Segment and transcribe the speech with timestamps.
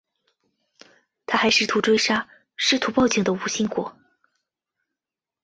[1.27, 3.95] 他还试图追杀试图报警的吴新国。